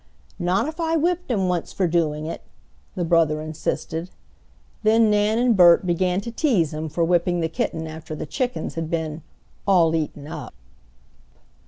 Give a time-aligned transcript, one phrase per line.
[0.39, 2.41] "Not if I whipped him once for doing it,"
[2.95, 4.09] the brother insisted.
[4.81, 8.73] Then Nan and Bert began to tease him for whipping the kitten after the chickens
[8.73, 9.21] had been
[9.67, 10.55] "all eaten up."